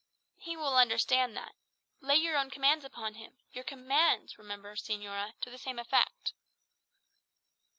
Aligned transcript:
He 0.39 0.57
will 0.57 0.77
understand 0.77 1.37
that. 1.37 1.53
Lay 1.99 2.15
your 2.15 2.35
own 2.35 2.49
commands 2.49 2.83
upon 2.83 3.13
him 3.13 3.33
your 3.51 3.63
commands, 3.63 4.39
remember, 4.39 4.73
señora 4.73 5.33
to 5.41 5.51
the 5.51 5.59
same 5.59 5.77
effect." 5.77 6.33